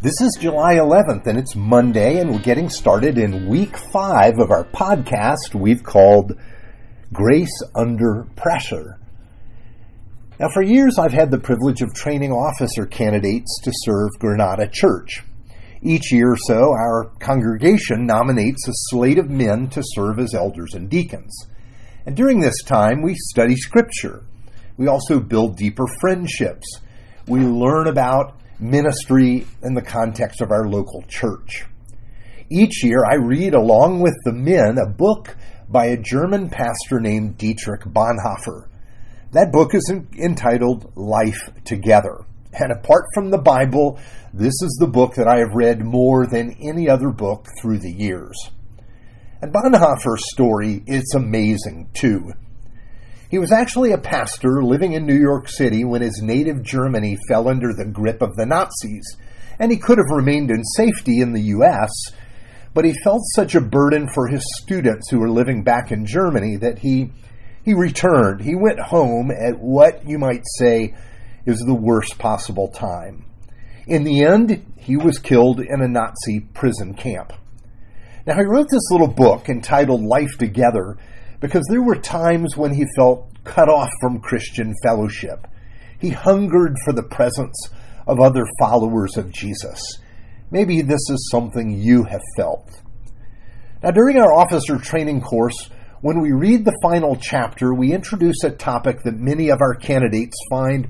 [0.00, 4.52] This is July 11th, and it's Monday, and we're getting started in week five of
[4.52, 6.38] our podcast we've called
[7.12, 9.00] Grace Under Pressure.
[10.38, 15.24] Now, for years, I've had the privilege of training officer candidates to serve Granada Church.
[15.82, 20.74] Each year or so, our congregation nominates a slate of men to serve as elders
[20.74, 21.36] and deacons.
[22.06, 24.22] And during this time, we study Scripture.
[24.76, 26.68] We also build deeper friendships.
[27.26, 31.64] We learn about ministry in the context of our local church.
[32.50, 35.36] Each year, I read along with the men a book
[35.68, 38.68] by a German pastor named Dietrich Bonhoeffer.
[39.32, 42.24] That book is entitled Life Together.
[42.54, 44.00] And apart from the Bible,
[44.32, 47.92] this is the book that I have read more than any other book through the
[47.92, 48.36] years.
[49.42, 52.32] And Bonhoeffer's story is amazing too.
[53.30, 57.46] He was actually a pastor living in New York City when his native Germany fell
[57.46, 59.16] under the grip of the Nazis,
[59.58, 61.90] and he could have remained in safety in the U.S.,
[62.72, 66.56] but he felt such a burden for his students who were living back in Germany
[66.56, 67.10] that he
[67.64, 68.40] he returned.
[68.40, 70.94] He went home at what you might say
[71.44, 73.26] is the worst possible time.
[73.86, 77.32] In the end, he was killed in a Nazi prison camp.
[78.26, 80.96] Now, he wrote this little book entitled Life Together
[81.40, 85.46] because there were times when he felt cut off from Christian fellowship.
[86.00, 87.70] He hungered for the presence
[88.06, 89.80] of other followers of Jesus.
[90.50, 92.70] Maybe this is something you have felt.
[93.82, 95.70] Now, during our officer training course,
[96.00, 100.36] when we read the final chapter, we introduce a topic that many of our candidates
[100.50, 100.88] find,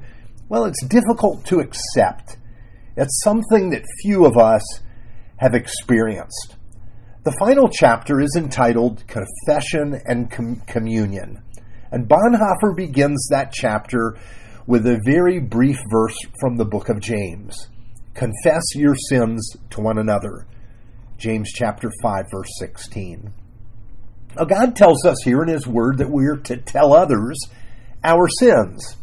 [0.49, 2.37] well, it's difficult to accept.
[2.97, 4.63] It's something that few of us
[5.37, 6.57] have experienced.
[7.29, 11.43] The final chapter is entitled Confession and Com- Communion.
[11.93, 14.17] And Bonhoeffer begins that chapter
[14.67, 17.69] with a very brief verse from the book of James
[18.15, 20.47] Confess your sins to one another.
[21.19, 23.31] James chapter 5, verse 16.
[24.35, 27.39] Now, God tells us here in His Word that we're to tell others
[28.03, 28.97] our sins.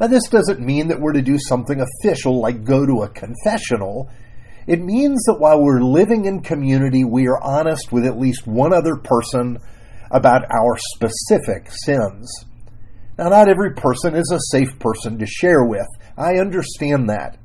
[0.00, 4.10] Now, this doesn't mean that we're to do something official like go to a confessional.
[4.68, 8.74] It means that while we're living in community, we are honest with at least one
[8.74, 9.56] other person
[10.10, 12.30] about our specific sins.
[13.16, 15.86] Now, not every person is a safe person to share with.
[16.18, 17.38] I understand that.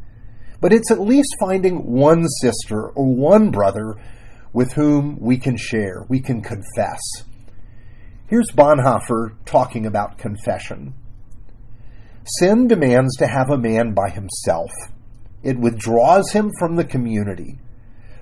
[0.59, 3.95] But it's at least finding one sister or one brother
[4.51, 6.99] with whom we can share, we can confess.
[8.27, 10.93] Here's Bonhoeffer talking about confession.
[12.39, 14.71] Sin demands to have a man by himself.
[15.43, 17.59] It withdraws him from the community.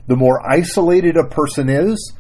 [0.08, 2.14] The more isolated a person is,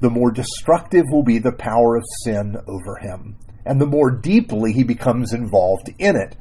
[0.00, 3.36] the more destructive will be the power of sin over him.
[3.64, 6.36] And the more deeply he becomes involved in it,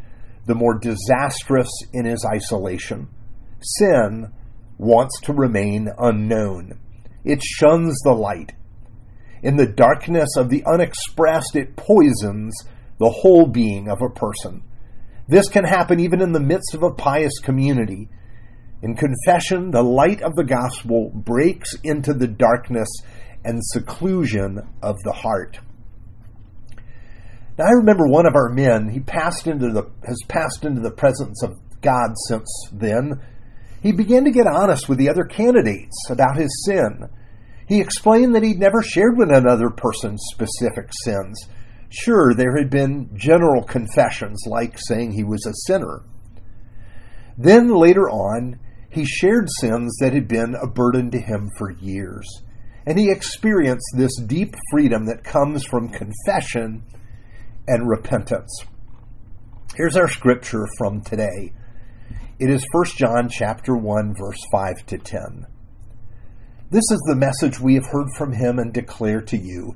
[0.46, 3.08] the more disastrous in his isolation.
[3.62, 4.34] Sin
[4.78, 6.80] wants to remain unknown.
[7.24, 8.54] It shuns the light.
[9.44, 12.56] In the darkness of the unexpressed, it poisons
[13.00, 14.64] the whole being of a person.
[15.32, 18.10] This can happen even in the midst of a pious community.
[18.82, 22.90] In confession, the light of the gospel breaks into the darkness
[23.46, 25.58] and seclusion of the heart.
[27.58, 30.92] Now I remember one of our men, he passed into the has passed into the
[30.92, 33.22] presence of God since then.
[33.82, 37.08] He began to get honest with the other candidates about his sin.
[37.70, 41.48] He explained that he'd never shared with another person specific sins.
[41.92, 46.04] Sure, there had been general confessions, like saying he was a sinner.
[47.38, 48.60] Then later on,
[48.90, 52.26] he shared sins that had been a burden to him for years.
[52.86, 56.84] And he experienced this deep freedom that comes from confession
[57.68, 58.64] and repentance.
[59.76, 61.54] Here's our scripture from today.
[62.40, 65.46] It is 1 John chapter 1 verse 5 to 10.
[66.70, 69.76] This is the message we have heard from him and declare to you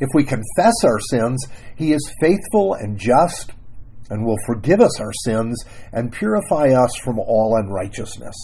[0.00, 3.52] If we confess our sins, he is faithful and just
[4.08, 8.34] and will forgive us our sins and purify us from all unrighteousness.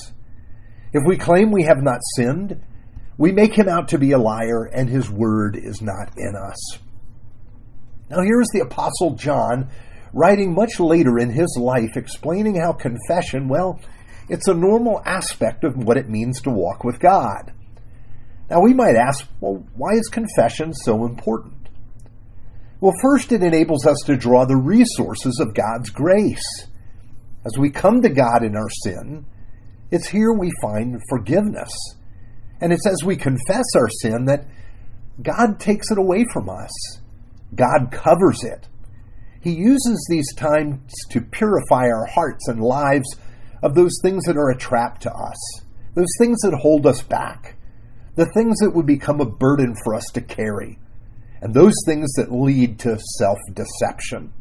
[0.92, 2.62] If we claim we have not sinned,
[3.18, 6.78] we make him out to be a liar and his word is not in us.
[8.10, 9.68] Now, here is the Apostle John
[10.12, 13.80] writing much later in his life explaining how confession, well,
[14.28, 17.52] It's a normal aspect of what it means to walk with God.
[18.48, 21.69] Now, we might ask, well, why is confession so important?
[22.81, 26.66] Well, first, it enables us to draw the resources of God's grace.
[27.44, 29.25] As we come to God in our sin,
[29.90, 31.72] it's here we find forgiveness.
[32.60, 34.46] And it's as we confess our sin that
[35.22, 36.70] God takes it away from us.
[37.54, 38.69] God covers it.
[39.40, 43.16] He uses these times to purify our hearts and lives
[43.62, 45.60] of those things that are a trap to us,
[45.94, 47.55] those things that hold us back,
[48.16, 50.78] the things that would become a burden for us to carry
[51.40, 54.32] and those things that lead to self deception.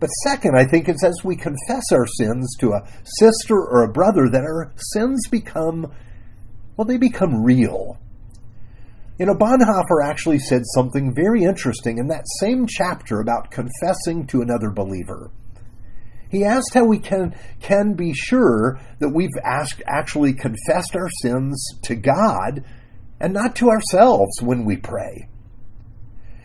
[0.00, 3.92] But second, I think it's as we confess our sins to a sister or a
[3.92, 5.92] brother that our sins become,
[6.76, 7.98] well, they become real.
[9.18, 14.42] You know, Bonhoeffer actually said something very interesting in that same chapter about confessing to
[14.42, 15.30] another believer.
[16.34, 21.64] He asked how we can, can be sure that we've asked, actually confessed our sins
[21.84, 22.64] to God
[23.20, 25.28] and not to ourselves when we pray.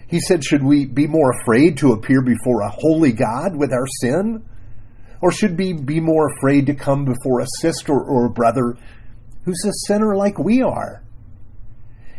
[0.08, 3.88] He said, Should we be more afraid to appear before a holy God with our
[4.02, 4.46] sin?
[5.22, 8.78] Or should we be more afraid to come before a sister or a brother
[9.46, 11.02] who's a sinner like we are?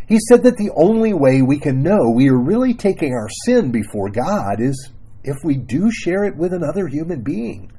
[0.09, 3.71] He said that the only way we can know we are really taking our sin
[3.71, 4.91] before God is
[5.25, 7.73] if we do share it with another human being.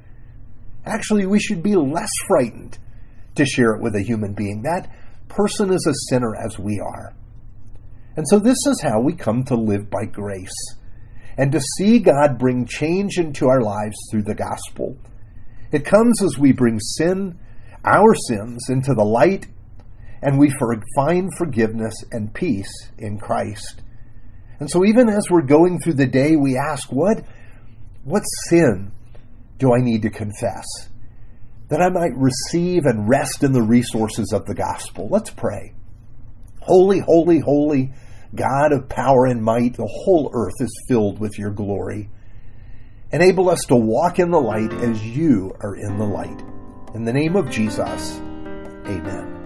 [0.86, 2.78] Actually, we should be less frightened
[3.36, 4.62] to share it with a human being.
[4.64, 4.92] That
[5.28, 7.16] person is a sinner as we are.
[8.16, 10.76] And so this is how we come to live by grace
[11.38, 14.98] and to see God bring change into our lives through the gospel.
[15.72, 17.40] It comes as we bring sin,
[17.86, 19.48] our sins, into the light
[20.22, 20.54] and we
[20.96, 23.82] find forgiveness and peace in Christ.
[24.62, 27.24] And so even as we're going through the day, we ask, what,
[28.04, 28.92] what sin
[29.58, 30.68] do I need to confess?
[31.70, 35.08] That I might receive and rest in the resources of the gospel.
[35.10, 35.74] Let's pray.
[36.62, 37.92] Holy, holy, holy,
[38.36, 42.12] God of power and might, the whole earth is filled with your glory.
[43.12, 46.40] Enable us to walk in the light as you are in the light.
[46.94, 48.20] In the name of Jesus,
[48.86, 49.41] amen.